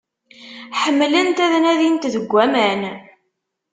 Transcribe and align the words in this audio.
Ḥemmlent 0.81 1.37
ad 1.45 1.53
nadint 1.63 2.09
deg 2.15 2.31
aman. 2.43 2.81